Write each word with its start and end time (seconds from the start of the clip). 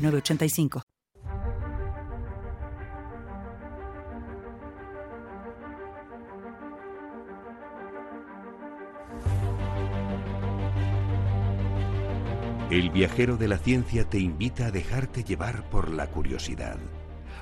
985. 0.00 0.82
El 12.70 12.90
viajero 12.90 13.36
de 13.36 13.48
la 13.48 13.58
ciencia 13.58 14.08
te 14.08 14.20
invita 14.20 14.66
a 14.66 14.70
dejarte 14.70 15.24
llevar 15.24 15.68
por 15.70 15.90
la 15.90 16.06
curiosidad. 16.06 16.78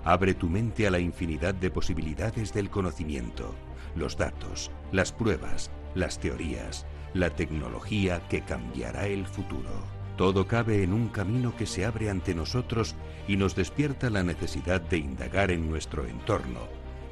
Abre 0.02 0.32
tu 0.32 0.48
mente 0.48 0.86
a 0.86 0.90
la 0.90 1.00
infinidad 1.00 1.54
de 1.54 1.70
posibilidades 1.70 2.54
del 2.54 2.70
conocimiento, 2.70 3.54
los 3.94 4.16
datos, 4.16 4.70
las 4.90 5.12
pruebas, 5.12 5.70
las 5.94 6.18
teorías, 6.18 6.86
la 7.12 7.28
tecnología 7.28 8.26
que 8.28 8.40
cambiará 8.40 9.06
el 9.06 9.26
futuro. 9.26 9.97
Todo 10.18 10.48
cabe 10.48 10.82
en 10.82 10.92
un 10.92 11.10
camino 11.10 11.54
que 11.56 11.64
se 11.64 11.84
abre 11.84 12.10
ante 12.10 12.34
nosotros 12.34 12.96
y 13.28 13.36
nos 13.36 13.54
despierta 13.54 14.10
la 14.10 14.24
necesidad 14.24 14.80
de 14.80 14.98
indagar 14.98 15.52
en 15.52 15.70
nuestro 15.70 16.06
entorno 16.06 16.58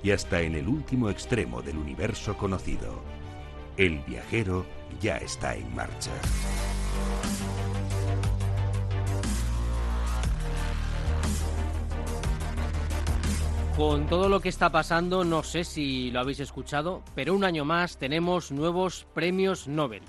y 0.03 0.11
hasta 0.11 0.41
en 0.41 0.57
el 0.57 0.67
último 0.67 1.09
extremo 1.09 1.62
del 1.62 1.79
universo 1.79 2.37
conocido. 2.37 3.01
El 3.77 4.01
viajero 4.01 4.67
ya 5.01 5.19
está 5.19 5.55
en 5.55 5.73
marcha. 5.73 6.11
Con 13.77 14.09
todo 14.09 14.29
lo 14.29 14.41
que 14.41 14.49
está 14.49 14.73
pasando, 14.73 15.23
no 15.23 15.45
sé 15.45 15.62
si 15.62 16.11
lo 16.11 16.19
habéis 16.19 16.41
escuchado, 16.41 17.05
pero 17.15 17.37
un 17.37 17.45
año 17.45 17.65
más 17.65 17.99
tenemos 17.99 18.51
nuevos 18.51 19.07
premios 19.15 19.69
Nobel. 19.69 20.03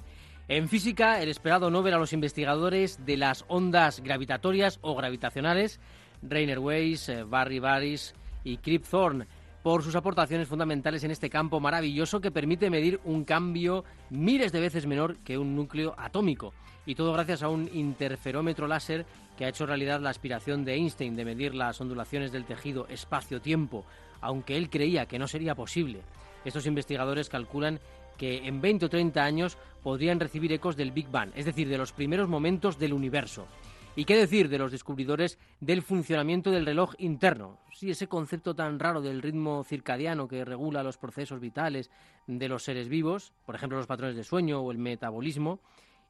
En 0.49 0.69
física, 0.69 1.21
el 1.21 1.27
esperado 1.27 1.69
Nobel 1.69 1.93
a 1.93 1.97
los 1.97 2.13
investigadores 2.13 3.05
de 3.05 3.17
las 3.17 3.43
ondas 3.49 3.99
gravitatorias 4.01 4.79
o 4.81 4.95
gravitacionales, 4.95 5.81
Rainer 6.21 6.59
Weiss, 6.59 7.09
eh, 7.09 7.23
Barry 7.23 7.59
Baris 7.59 8.15
y 8.45 8.55
Krip 8.55 8.85
Thorne, 8.85 9.27
por 9.61 9.83
sus 9.83 9.97
aportaciones 9.97 10.47
fundamentales 10.47 11.03
en 11.03 11.11
este 11.11 11.29
campo 11.29 11.59
maravilloso 11.59 12.21
que 12.21 12.31
permite 12.31 12.69
medir 12.69 13.01
un 13.03 13.25
cambio 13.25 13.83
miles 14.09 14.53
de 14.53 14.61
veces 14.61 14.85
menor 14.85 15.17
que 15.17 15.37
un 15.37 15.53
núcleo 15.53 15.93
atómico. 15.97 16.53
Y 16.85 16.95
todo 16.95 17.11
gracias 17.11 17.43
a 17.43 17.49
un 17.49 17.69
interferómetro 17.73 18.67
láser 18.67 19.05
que 19.37 19.43
ha 19.43 19.49
hecho 19.49 19.65
realidad 19.65 19.99
la 19.99 20.11
aspiración 20.11 20.63
de 20.63 20.75
Einstein 20.75 21.17
de 21.17 21.25
medir 21.25 21.55
las 21.55 21.81
ondulaciones 21.81 22.31
del 22.31 22.45
tejido 22.45 22.87
espacio-tiempo, 22.87 23.83
aunque 24.21 24.55
él 24.55 24.69
creía 24.69 25.07
que 25.07 25.19
no 25.19 25.27
sería 25.27 25.55
posible. 25.55 26.03
Estos 26.45 26.65
investigadores 26.65 27.27
calculan 27.27 27.81
que 28.17 28.47
en 28.47 28.61
20 28.61 28.85
o 28.85 28.89
30 28.89 29.23
años 29.23 29.57
podrían 29.83 30.19
recibir 30.19 30.51
ecos 30.51 30.75
del 30.75 30.91
Big 30.91 31.09
Bang, 31.09 31.31
es 31.35 31.45
decir, 31.45 31.69
de 31.69 31.77
los 31.77 31.93
primeros 31.93 32.27
momentos 32.27 32.77
del 32.77 32.93
universo. 32.93 33.47
¿Y 33.95 34.05
qué 34.05 34.15
decir 34.15 34.47
de 34.47 34.59
los 34.59 34.71
descubridores 34.71 35.39
del 35.59 35.81
funcionamiento 35.81 36.51
del 36.51 36.67
reloj 36.67 36.93
interno? 36.99 37.57
Sí, 37.73 37.89
ese 37.89 38.07
concepto 38.07 38.53
tan 38.53 38.77
raro 38.77 39.01
del 39.01 39.23
ritmo 39.23 39.63
circadiano 39.63 40.27
que 40.27 40.45
regula 40.45 40.83
los 40.83 40.97
procesos 40.97 41.39
vitales 41.39 41.89
de 42.27 42.47
los 42.47 42.63
seres 42.63 42.89
vivos, 42.89 43.33
por 43.45 43.55
ejemplo 43.55 43.79
los 43.79 43.87
patrones 43.87 44.15
de 44.15 44.23
sueño 44.23 44.59
o 44.59 44.71
el 44.71 44.77
metabolismo, 44.77 45.61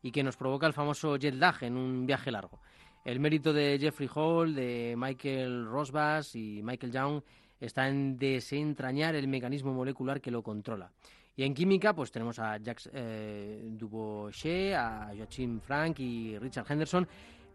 y 0.02 0.12
que 0.12 0.22
nos 0.22 0.36
provoca 0.36 0.68
el 0.68 0.74
famoso 0.74 1.16
jet 1.16 1.36
lag 1.36 1.64
en 1.64 1.78
un 1.78 2.06
viaje 2.06 2.30
largo. 2.30 2.60
El 3.06 3.22
mérito 3.22 3.54
de 3.54 3.78
Jeffrey 3.80 4.10
Hall, 4.14 4.54
de 4.54 4.96
Michael 4.98 5.66
Rosbach 5.66 6.36
y 6.36 6.62
Michael 6.62 6.92
Young 6.92 7.22
está 7.62 7.88
en 7.88 8.18
desentrañar 8.18 9.16
el 9.16 9.30
mecanismo 9.30 9.74
molecular 9.74 10.20
que 10.20 10.30
lo 10.30 10.44
controla. 10.44 10.92
Y 11.38 11.44
en 11.44 11.54
química, 11.54 11.94
pues 11.94 12.12
tenemos 12.12 12.40
a 12.40 12.58
Jacques 12.58 12.90
eh, 12.92 13.62
Dubochet, 13.74 14.74
a 14.74 15.12
Joachim 15.16 15.60
Frank 15.62 16.00
y 16.00 16.36
Richard 16.40 16.66
Henderson 16.68 17.08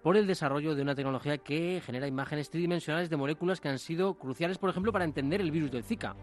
por 0.04 0.16
el 0.16 0.24
desarrollo 0.24 0.76
de 0.76 0.82
una 0.82 0.94
tecnología 0.94 1.38
que 1.38 1.82
genera 1.84 2.06
imágenes 2.06 2.48
tridimensionales 2.48 3.10
de 3.10 3.16
moléculas 3.16 3.60
que 3.60 3.68
han 3.68 3.80
sido 3.80 4.14
cruciales, 4.14 4.58
por 4.58 4.70
ejemplo, 4.70 4.92
para 4.92 5.04
entender 5.04 5.40
el 5.40 5.50
virus 5.50 5.72
del 5.72 5.82
Zika. 5.82 6.14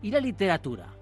Y 0.00 0.12
la 0.12 0.20
literatura. 0.20 0.94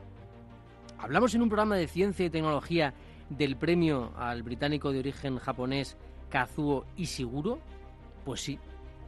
Hablamos 0.96 1.34
en 1.34 1.42
un 1.42 1.50
programa 1.50 1.76
de 1.76 1.86
ciencia 1.86 2.24
y 2.24 2.30
tecnología 2.30 2.94
del 3.28 3.56
premio 3.56 4.14
al 4.16 4.42
británico 4.42 4.92
de 4.92 5.00
origen 5.00 5.36
japonés 5.36 5.98
Kazuo 6.30 6.86
Ishiguro. 6.96 7.58
Pues 8.24 8.40
sí, 8.40 8.58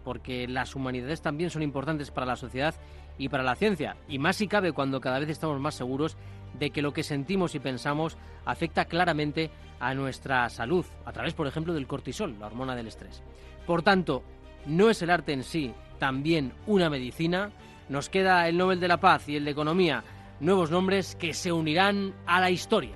porque 0.05 0.47
las 0.47 0.77
humanidades 0.77 1.23
también 1.23 1.49
son 1.49 1.63
importantes 1.63 2.11
para 2.11 2.27
la 2.27 2.37
sociedad 2.37 2.75
y 3.19 3.29
para 3.29 3.43
la 3.43 3.57
ciencia, 3.57 3.97
y 4.09 4.19
más 4.19 4.37
si 4.37 4.47
cabe 4.47 4.73
cuando 4.73 5.01
cada 5.01 5.19
vez 5.19 5.29
estamos 5.29 5.61
más 5.61 5.75
seguros 5.75 6.17
de 6.59 6.71
que 6.71 6.83
lo 6.83 6.93
que 6.93 7.03
sentimos 7.03 7.55
y 7.55 7.59
pensamos 7.59 8.17
afecta 8.45 8.87
claramente 8.87 9.51
a 9.81 9.95
nuestra 9.95 10.49
salud, 10.49 10.87
a 11.05 11.13
través, 11.13 11.35
por 11.35 11.47
ejemplo, 11.47 11.75
del 11.75 11.87
cortisol, 11.87 12.39
la 12.39 12.47
hormona 12.47 12.75
del 12.75 12.87
estrés. 12.87 13.23
Por 13.67 13.83
tanto, 13.83 14.23
no 14.67 14.91
es 14.91 15.03
el 15.03 15.11
arte 15.11 15.33
en 15.33 15.45
sí 15.45 15.75
también 15.99 16.53
una 16.67 16.89
medicina, 16.91 17.51
nos 17.89 18.09
queda 18.09 18.49
el 18.49 18.57
Nobel 18.57 18.81
de 18.81 18.89
la 18.89 18.99
Paz 18.99 19.29
y 19.29 19.37
el 19.37 19.45
de 19.45 19.51
Economía, 19.51 20.05
nuevos 20.41 20.71
nombres 20.71 21.17
que 21.17 21.35
se 21.35 21.53
unirán 21.53 22.15
a 22.27 22.41
la 22.41 22.51
historia. 22.51 22.95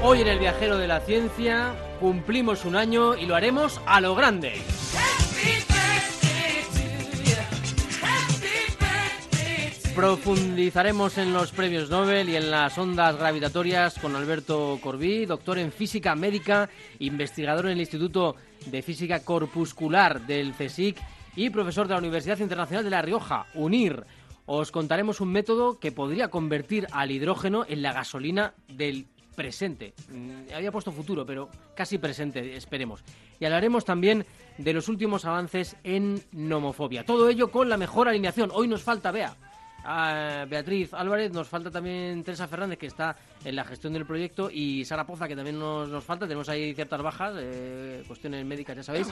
Hoy 0.00 0.20
en 0.20 0.28
el 0.28 0.38
Viajero 0.38 0.78
de 0.78 0.86
la 0.86 1.00
Ciencia 1.00 1.74
cumplimos 1.98 2.64
un 2.64 2.76
año 2.76 3.16
y 3.16 3.26
lo 3.26 3.34
haremos 3.34 3.80
a 3.84 4.00
lo 4.00 4.14
grande. 4.14 4.52
Profundizaremos 9.96 11.18
en 11.18 11.32
los 11.32 11.50
premios 11.50 11.90
Nobel 11.90 12.28
y 12.28 12.36
en 12.36 12.48
las 12.52 12.78
ondas 12.78 13.16
gravitatorias 13.16 13.98
con 13.98 14.14
Alberto 14.14 14.78
Corbí, 14.80 15.26
doctor 15.26 15.58
en 15.58 15.72
física 15.72 16.14
médica, 16.14 16.70
investigador 17.00 17.66
en 17.66 17.72
el 17.72 17.80
Instituto 17.80 18.36
de 18.66 18.82
Física 18.82 19.24
Corpuscular 19.24 20.24
del 20.28 20.54
CSIC 20.54 20.96
y 21.34 21.50
profesor 21.50 21.88
de 21.88 21.94
la 21.94 22.00
Universidad 22.00 22.38
Internacional 22.38 22.84
de 22.84 22.90
La 22.90 23.02
Rioja, 23.02 23.46
UNIR. 23.54 24.04
Os 24.46 24.70
contaremos 24.70 25.20
un 25.20 25.32
método 25.32 25.80
que 25.80 25.90
podría 25.90 26.28
convertir 26.28 26.86
al 26.92 27.10
hidrógeno 27.10 27.66
en 27.68 27.82
la 27.82 27.92
gasolina 27.92 28.54
del 28.68 29.06
presente. 29.38 29.94
Mm, 30.10 30.52
había 30.52 30.72
puesto 30.72 30.90
futuro, 30.90 31.24
pero 31.24 31.48
casi 31.76 31.96
presente, 31.96 32.56
esperemos. 32.56 33.04
Y 33.38 33.44
hablaremos 33.44 33.84
también 33.84 34.26
de 34.58 34.72
los 34.72 34.88
últimos 34.88 35.24
avances 35.24 35.76
en 35.84 36.20
nomofobia. 36.32 37.06
Todo 37.06 37.28
ello 37.28 37.52
con 37.52 37.68
la 37.68 37.76
mejor 37.76 38.08
alineación. 38.08 38.50
Hoy 38.52 38.66
nos 38.66 38.82
falta 38.82 39.12
Bea. 39.12 39.36
A 39.84 40.44
Beatriz 40.48 40.92
Álvarez, 40.92 41.32
nos 41.32 41.48
falta 41.48 41.70
también 41.70 42.22
Teresa 42.22 42.46
Fernández, 42.48 42.78
que 42.78 42.86
está 42.86 43.16
en 43.44 43.56
la 43.56 43.64
gestión 43.64 43.92
del 43.92 44.04
proyecto, 44.04 44.50
y 44.50 44.84
Sara 44.84 45.06
Poza, 45.06 45.28
que 45.28 45.36
también 45.36 45.58
nos, 45.58 45.88
nos 45.88 46.04
falta. 46.04 46.26
Tenemos 46.26 46.48
ahí 46.48 46.74
ciertas 46.74 47.00
bajas, 47.00 47.34
eh, 47.38 48.02
cuestiones 48.06 48.44
médicas, 48.44 48.76
ya 48.76 48.82
sabéis. 48.82 49.08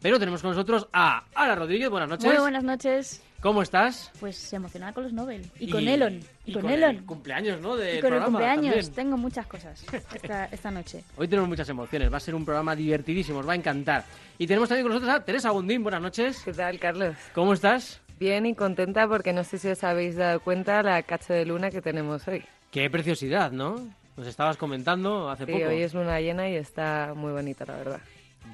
Pero 0.00 0.18
tenemos 0.18 0.40
con 0.40 0.50
nosotros 0.50 0.88
a 0.92 1.24
Ana 1.34 1.54
Rodríguez. 1.54 1.90
Buenas 1.90 2.08
noches. 2.08 2.24
Muy 2.24 2.38
buenas 2.38 2.64
noches. 2.64 3.22
¿Cómo 3.42 3.60
estás? 3.62 4.10
Pues 4.18 4.52
emocionada 4.52 4.92
con 4.92 5.04
los 5.04 5.12
Nobel. 5.12 5.50
Y, 5.58 5.70
con 5.70 5.86
Elon. 5.86 6.20
Y, 6.46 6.52
con, 6.54 6.68
Elon. 6.68 6.96
El 6.96 7.04
cumpleaños, 7.04 7.60
¿no? 7.60 7.76
De 7.76 7.98
y 7.98 8.00
con 8.00 8.14
el 8.14 8.22
cumpleaños. 8.22 8.90
Tengo 8.92 9.18
muchas 9.18 9.46
cosas 9.46 9.84
esta, 10.14 10.46
esta, 10.46 10.70
noche. 10.70 11.04
Hoy 11.16 11.28
tenemos 11.28 11.48
muchas 11.48 11.68
emociones. 11.68 12.10
Va 12.12 12.16
a 12.16 12.20
ser 12.20 12.34
un 12.34 12.44
programa 12.44 12.74
divertidísimo. 12.74 13.40
Os 13.40 13.48
va 13.48 13.52
a 13.52 13.56
encantar. 13.56 14.04
Y 14.38 14.46
tenemos 14.46 14.68
también 14.68 14.86
con 14.86 14.94
nosotros 14.94 15.14
a 15.14 15.24
Teresa 15.24 15.50
Gundín. 15.50 15.82
Buenas 15.82 16.00
noches. 16.00 16.42
¿Qué 16.44 16.54
tal, 16.54 16.78
Carlos? 16.78 17.16
¿Cómo 17.34 17.52
estás? 17.52 18.00
Bien 18.20 18.44
y 18.44 18.54
contenta 18.54 19.08
porque 19.08 19.32
no 19.32 19.44
sé 19.44 19.56
si 19.56 19.68
os 19.68 19.82
habéis 19.82 20.14
dado 20.14 20.40
cuenta 20.40 20.82
la 20.82 21.02
cacha 21.02 21.32
de 21.32 21.46
luna 21.46 21.70
que 21.70 21.80
tenemos 21.80 22.28
hoy. 22.28 22.44
Qué 22.70 22.90
preciosidad, 22.90 23.50
¿no? 23.50 23.76
Nos 24.14 24.26
estabas 24.26 24.58
comentando 24.58 25.30
hace 25.30 25.46
sí, 25.46 25.52
poco. 25.52 25.64
hoy 25.64 25.80
es 25.80 25.94
luna 25.94 26.20
llena 26.20 26.46
y 26.50 26.56
está 26.56 27.14
muy 27.16 27.32
bonita, 27.32 27.64
la 27.64 27.76
verdad. 27.76 28.00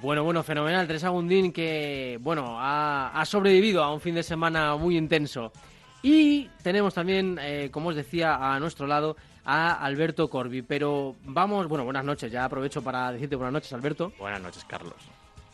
Bueno, 0.00 0.22
bueno, 0.22 0.44
fenomenal. 0.44 0.86
Teresa 0.86 1.08
Gundín 1.08 1.52
que, 1.52 2.16
bueno, 2.20 2.56
ha, 2.60 3.20
sobrevivido 3.26 3.82
a 3.82 3.92
un 3.92 4.00
fin 4.00 4.14
de 4.14 4.22
semana 4.22 4.76
muy 4.76 4.96
intenso. 4.96 5.50
Y 6.00 6.48
tenemos 6.62 6.94
también, 6.94 7.36
eh, 7.42 7.68
como 7.72 7.88
os 7.88 7.96
decía, 7.96 8.36
a 8.36 8.60
nuestro 8.60 8.86
lado 8.86 9.16
a 9.44 9.72
Alberto 9.72 10.30
Corbi. 10.30 10.62
Pero 10.62 11.16
vamos, 11.24 11.66
bueno, 11.66 11.84
buenas 11.84 12.04
noches, 12.04 12.30
ya 12.30 12.44
aprovecho 12.44 12.82
para 12.82 13.10
decirte 13.10 13.34
buenas 13.34 13.54
noches, 13.54 13.72
Alberto. 13.72 14.12
Buenas 14.16 14.40
noches, 14.40 14.64
Carlos. 14.64 14.94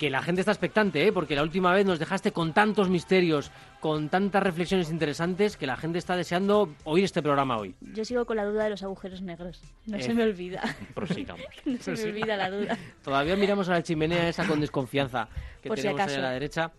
Que 0.02 0.10
la 0.10 0.20
gente 0.20 0.40
está 0.40 0.50
expectante, 0.50 1.06
¿eh? 1.06 1.12
porque 1.12 1.36
la 1.36 1.44
última 1.44 1.72
vez 1.72 1.86
nos 1.86 2.00
dejaste 2.00 2.32
con 2.32 2.52
tantos 2.52 2.88
misterios, 2.88 3.52
con 3.78 4.08
tantas 4.08 4.42
reflexiones 4.42 4.90
interesantes, 4.90 5.56
que 5.56 5.64
la 5.64 5.76
gente 5.76 6.00
está 6.00 6.16
deseando 6.16 6.70
oír 6.82 7.04
este 7.04 7.22
programa 7.22 7.56
hoy. 7.56 7.76
Yo 7.94 8.04
sigo 8.04 8.24
con 8.26 8.36
la 8.36 8.44
duda 8.44 8.64
de 8.64 8.70
los 8.70 8.82
agujeros 8.82 9.22
negros. 9.22 9.60
No 9.86 9.98
Eh, 9.98 10.02
se 10.02 10.12
me 10.12 10.24
olvida. 10.24 10.60
Prosigamos. 10.92 11.44
No 11.64 11.78
se 11.80 11.92
me 11.92 12.02
olvida 12.02 12.36
la 12.36 12.50
duda. 12.50 12.76
Todavía 13.04 13.36
miramos 13.36 13.68
a 13.68 13.74
la 13.74 13.82
chimenea 13.84 14.28
esa 14.28 14.44
con 14.44 14.58
desconfianza 14.60 15.28
que 15.62 15.68
Por 15.68 15.78
si 15.78 15.82
tenemos 15.82 16.00
ahí 16.00 16.04
acaso. 16.06 16.18
a 16.18 16.22
la 16.22 16.30
derecha. 16.32 16.72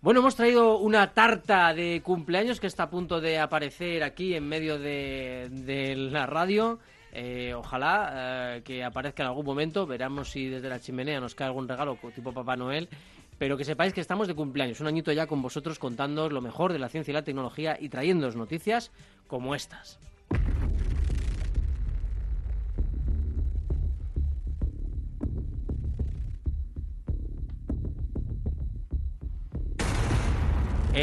Bueno, 0.00 0.20
hemos 0.20 0.36
traído 0.36 0.78
una 0.78 1.12
tarta 1.12 1.74
de 1.74 2.02
cumpleaños 2.04 2.60
que 2.60 2.68
está 2.68 2.84
a 2.84 2.90
punto 2.90 3.20
de 3.20 3.40
aparecer 3.40 4.04
aquí 4.04 4.34
en 4.36 4.46
medio 4.48 4.78
de, 4.78 5.48
de 5.50 5.96
la 5.96 6.26
radio. 6.26 6.78
Eh, 7.14 7.54
ojalá 7.54 8.56
eh, 8.56 8.62
que 8.62 8.82
aparezca 8.82 9.22
en 9.22 9.28
algún 9.28 9.46
momento. 9.46 9.86
Veremos 9.86 10.30
si 10.30 10.48
desde 10.48 10.68
la 10.68 10.80
chimenea 10.80 11.20
nos 11.20 11.34
cae 11.34 11.46
algún 11.46 11.68
regalo 11.68 11.96
tipo 12.14 12.32
Papá 12.32 12.56
Noel. 12.56 12.88
Pero 13.38 13.56
que 13.56 13.64
sepáis 13.64 13.92
que 13.92 14.00
estamos 14.00 14.28
de 14.28 14.34
cumpleaños. 14.34 14.80
Un 14.80 14.88
añito 14.88 15.12
ya 15.12 15.26
con 15.26 15.40
vosotros 15.42 15.78
contándoos 15.78 16.32
lo 16.32 16.40
mejor 16.40 16.72
de 16.72 16.78
la 16.78 16.88
ciencia 16.88 17.12
y 17.12 17.14
la 17.14 17.24
tecnología 17.24 17.76
y 17.80 17.88
trayéndoos 17.88 18.36
noticias 18.36 18.90
como 19.26 19.54
estas. 19.54 19.98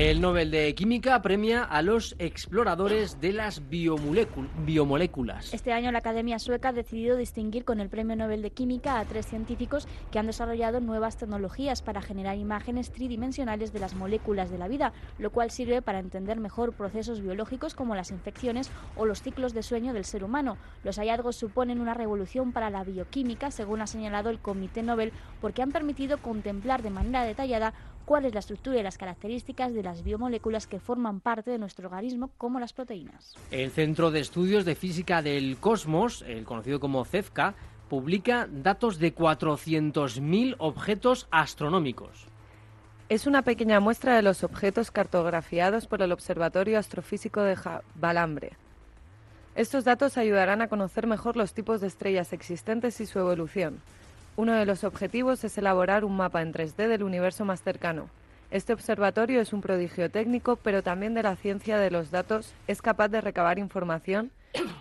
El 0.03 0.19
Nobel 0.19 0.50
de 0.50 0.74
Química 0.74 1.21
premia 1.21 1.63
a 1.63 1.83
los 1.83 2.15
exploradores 2.18 3.21
de 3.21 3.33
las 3.33 3.62
biomolécul- 3.69 4.50
biomoléculas. 4.65 5.53
Este 5.53 5.74
año 5.74 5.92
la 5.92 6.00
Academia 6.00 6.39
Sueca 6.39 6.69
ha 6.69 6.74
decidido 6.74 7.18
distinguir 7.18 7.65
con 7.65 7.80
el 7.80 7.88
Premio 7.88 8.15
Nobel 8.15 8.42
de 8.42 8.50
Química 8.50 8.98
a 9.00 9.06
tres 9.06 9.27
científicos 9.27 9.88
que 10.09 10.18
han 10.18 10.25
desarrollado 10.25 10.80
nuevas 10.80 11.18
tecnologías 11.18 11.83
para 11.83 12.01
generar 12.01 12.36
imágenes 12.36 12.92
tridimensionales 12.92 13.74
de 13.74 13.80
las 13.80 13.94
moléculas 13.94 14.50
de 14.50 14.57
la 14.57 14.68
vida, 14.68 14.92
lo 15.19 15.30
cual 15.30 15.51
sirve 15.51 15.83
para 15.83 16.00
entender 16.00 16.39
mejor 16.39 16.74
procesos 16.74 17.21
biológicos 17.21 17.75
como 17.75 17.94
las 17.94 18.09
infecciones 18.09 18.71
o 18.98 19.06
los 19.06 19.21
ciclos 19.21 19.53
de 19.53 19.62
sueño 19.62 19.94
del 19.94 20.06
ser 20.06 20.24
humano. 20.24 20.57
Los 20.83 20.98
hallazgos 20.98 21.36
suponen 21.36 21.80
una 21.80 21.94
revolución 21.94 22.53
para 22.53 22.71
la 22.71 22.83
bioquímica, 22.83 23.51
según 23.51 23.81
ha 23.81 23.88
señalado 23.88 24.31
el 24.31 24.39
Comité 24.39 24.81
Nobel, 24.81 25.13
porque 25.42 25.62
han 25.62 25.71
permitido 25.71 26.18
contemplar 26.18 26.81
de 26.81 26.89
manera 26.89 27.24
detallada 27.24 27.75
cuál 28.06 28.25
es 28.25 28.33
la 28.33 28.39
estructura 28.39 28.80
y 28.80 28.83
las 28.83 28.98
características 28.98 29.74
de 29.74 29.83
las 29.83 30.03
biomoléculas 30.03 30.68
que 30.68 30.80
forman 30.80 31.19
parte 31.19 31.51
de 31.51 31.57
nuestro 31.57 31.88
organismo, 31.88 32.31
como 32.38 32.59
las 32.59 32.74
proteínas. 32.74 33.36
El 33.51 33.71
Centro 33.71 34.12
de 34.12 34.19
Estudios 34.19 34.65
de 34.65 34.75
Física 34.75 35.21
del 35.21 35.57
Cosmos, 35.57 36.24
el 36.27 36.45
conocido 36.45 36.80
como 36.80 37.06
CEFCA, 37.06 37.56
publica 37.89 38.48
datos 38.50 39.00
de 39.00 39.13
400.000 39.13 40.56
objetos 40.59 41.27
astronómicos. 41.30 42.25
Es 43.09 43.27
una 43.27 43.42
pequeña 43.42 43.81
muestra 43.81 44.15
de 44.15 44.21
los 44.21 44.45
objetos 44.45 44.92
cartografiados 44.92 45.88
por 45.88 46.01
el 46.01 46.13
Observatorio 46.13 46.80
Astrofísico 46.80 47.42
de 47.42 47.57
Balambre. 47.95 48.53
Estos 49.53 49.83
datos 49.83 50.18
ayudarán 50.18 50.62
a 50.62 50.69
conocer 50.69 51.07
mejor 51.07 51.36
los 51.36 51.53
tipos 51.53 51.81
de 51.81 51.88
estrellas 51.88 52.31
existentes 52.31 53.01
y 53.01 53.06
su 53.06 53.19
evolución. 53.19 53.81
Uno 54.37 54.53
de 54.53 54.65
los 54.65 54.83
objetivos 54.83 55.43
es 55.43 55.57
elaborar 55.57 56.05
un 56.05 56.15
mapa 56.15 56.41
en 56.41 56.53
3D 56.53 56.87
del 56.87 57.03
universo 57.03 57.43
más 57.43 57.61
cercano. 57.61 58.09
Este 58.49 58.73
observatorio 58.73 59.41
es 59.41 59.53
un 59.53 59.61
prodigio 59.61 60.09
técnico, 60.09 60.55
pero 60.55 60.83
también 60.83 61.13
de 61.13 61.23
la 61.23 61.35
ciencia 61.35 61.77
de 61.77 61.91
los 61.91 62.11
datos 62.11 62.53
es 62.67 62.81
capaz 62.81 63.09
de 63.09 63.21
recabar 63.21 63.59
información 63.59 64.31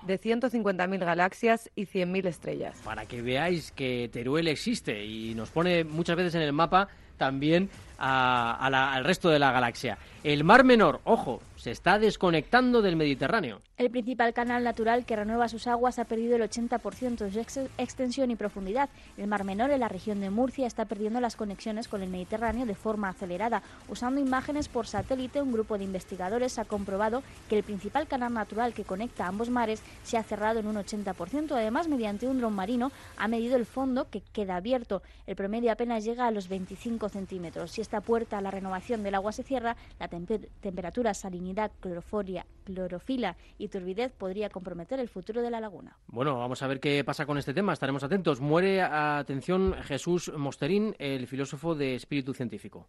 de 0.02 0.20
150.000 0.20 0.98
galaxias 0.98 1.70
y 1.76 1.86
100.000 1.86 2.26
estrellas. 2.26 2.80
Para 2.84 3.06
que 3.06 3.22
veáis 3.22 3.70
que 3.72 4.08
Teruel 4.12 4.48
existe 4.48 5.04
y 5.04 5.34
nos 5.34 5.50
pone 5.50 5.84
muchas 5.84 6.16
veces 6.16 6.34
en 6.34 6.42
el 6.42 6.52
mapa 6.52 6.88
también 7.16 7.68
a- 8.00 8.56
a 8.58 8.70
la- 8.70 8.92
al 8.94 9.04
resto 9.04 9.28
de 9.28 9.38
la 9.38 9.52
galaxia. 9.52 9.98
El 10.24 10.44
Mar 10.44 10.64
Menor, 10.64 11.00
ojo, 11.04 11.40
se 11.56 11.70
está 11.70 11.98
desconectando 11.98 12.82
del 12.82 12.96
Mediterráneo. 12.96 13.60
El 13.78 13.90
principal 13.90 14.34
canal 14.34 14.62
natural 14.64 15.06
que 15.06 15.16
renueva 15.16 15.48
sus 15.48 15.66
aguas 15.66 15.98
ha 15.98 16.04
perdido 16.04 16.36
el 16.36 16.42
80% 16.42 17.24
de 17.24 17.32
su 17.32 17.40
ex- 17.40 17.70
extensión 17.78 18.30
y 18.30 18.36
profundidad. 18.36 18.90
El 19.16 19.26
Mar 19.28 19.44
Menor, 19.44 19.70
en 19.70 19.80
la 19.80 19.88
región 19.88 20.20
de 20.20 20.28
Murcia, 20.28 20.66
está 20.66 20.84
perdiendo 20.84 21.20
las 21.20 21.36
conexiones 21.36 21.88
con 21.88 22.02
el 22.02 22.10
Mediterráneo 22.10 22.66
de 22.66 22.74
forma 22.74 23.08
acelerada. 23.08 23.62
Usando 23.88 24.20
imágenes 24.20 24.68
por 24.68 24.86
satélite, 24.86 25.40
un 25.40 25.52
grupo 25.52 25.78
de 25.78 25.84
investigadores 25.84 26.58
ha 26.58 26.66
comprobado 26.66 27.22
que 27.48 27.56
el 27.56 27.64
principal 27.64 28.06
canal 28.06 28.34
natural 28.34 28.74
que 28.74 28.84
conecta 28.84 29.26
ambos 29.26 29.48
mares 29.48 29.82
se 30.02 30.18
ha 30.18 30.22
cerrado 30.22 30.60
en 30.60 30.66
un 30.66 30.76
80%. 30.76 31.54
Además, 31.54 31.88
mediante 31.88 32.26
un 32.28 32.38
dron 32.38 32.52
marino, 32.54 32.92
ha 33.16 33.28
medido 33.28 33.56
el 33.56 33.64
fondo 33.66 34.08
que 34.10 34.22
queda 34.34 34.56
abierto. 34.56 35.02
El 35.26 35.36
promedio 35.36 35.72
apenas 35.72 36.04
llega 36.04 36.26
a 36.26 36.30
los 36.30 36.48
25 36.48 37.08
centímetros. 37.08 37.70
Si 37.70 37.80
esta 37.90 38.02
puerta 38.02 38.38
a 38.38 38.40
la 38.40 38.52
renovación 38.52 39.02
del 39.02 39.16
agua 39.16 39.32
se 39.32 39.42
cierra, 39.42 39.76
la 39.98 40.06
tempe- 40.06 40.48
temperatura, 40.60 41.12
salinidad, 41.12 41.72
cloroforia, 41.80 42.46
clorofila 42.62 43.36
y 43.58 43.66
turbidez 43.66 44.12
podría 44.12 44.48
comprometer 44.48 45.00
el 45.00 45.08
futuro 45.08 45.42
de 45.42 45.50
la 45.50 45.58
laguna. 45.58 45.96
Bueno, 46.06 46.38
vamos 46.38 46.62
a 46.62 46.68
ver 46.68 46.78
qué 46.78 47.02
pasa 47.02 47.26
con 47.26 47.36
este 47.36 47.52
tema, 47.52 47.72
estaremos 47.72 48.04
atentos. 48.04 48.40
Muere, 48.40 48.80
atención, 48.80 49.74
Jesús 49.82 50.32
Mosterín, 50.36 50.94
el 51.00 51.26
filósofo 51.26 51.74
de 51.74 51.96
espíritu 51.96 52.32
científico. 52.32 52.86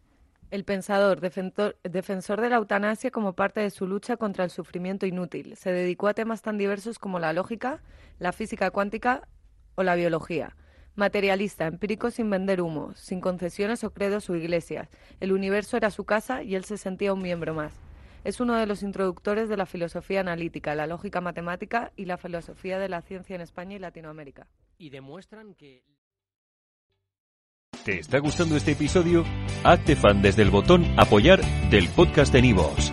El 0.52 0.62
pensador, 0.62 1.18
defensor, 1.20 1.76
defensor 1.82 2.40
de 2.40 2.50
la 2.50 2.56
eutanasia 2.56 3.10
como 3.10 3.32
parte 3.32 3.58
de 3.58 3.70
su 3.70 3.88
lucha 3.88 4.16
contra 4.16 4.44
el 4.44 4.50
sufrimiento 4.50 5.04
inútil, 5.04 5.56
se 5.56 5.72
dedicó 5.72 6.06
a 6.06 6.14
temas 6.14 6.42
tan 6.42 6.58
diversos 6.58 7.00
como 7.00 7.18
la 7.18 7.32
lógica, 7.32 7.82
la 8.20 8.30
física 8.30 8.70
cuántica 8.70 9.26
o 9.74 9.82
la 9.82 9.96
biología. 9.96 10.54
Materialista, 10.94 11.66
empírico 11.66 12.10
sin 12.10 12.28
vender 12.28 12.60
humo, 12.60 12.92
sin 12.94 13.20
concesiones 13.20 13.82
o 13.82 13.90
credos 13.90 14.28
o 14.28 14.36
iglesias. 14.36 14.90
El 15.20 15.32
universo 15.32 15.78
era 15.78 15.90
su 15.90 16.04
casa 16.04 16.42
y 16.42 16.54
él 16.54 16.64
se 16.64 16.76
sentía 16.76 17.14
un 17.14 17.22
miembro 17.22 17.54
más. 17.54 17.72
Es 18.24 18.40
uno 18.40 18.56
de 18.56 18.66
los 18.66 18.82
introductores 18.82 19.48
de 19.48 19.56
la 19.56 19.66
filosofía 19.66 20.20
analítica, 20.20 20.74
la 20.74 20.86
lógica 20.86 21.20
matemática 21.20 21.92
y 21.96 22.04
la 22.04 22.18
filosofía 22.18 22.78
de 22.78 22.88
la 22.88 23.00
ciencia 23.00 23.34
en 23.34 23.40
España 23.40 23.76
y 23.76 23.78
Latinoamérica. 23.78 24.46
Y 24.78 24.90
demuestran 24.90 25.54
que... 25.54 25.82
¿Te 27.84 27.98
está 27.98 28.18
gustando 28.18 28.56
este 28.56 28.72
episodio? 28.72 29.24
Hazte 29.64 29.96
fan 29.96 30.22
desde 30.22 30.42
el 30.42 30.50
botón 30.50 30.84
Apoyar 30.98 31.40
del 31.70 31.88
podcast 31.88 32.32
de 32.32 32.42
Nivos. 32.42 32.92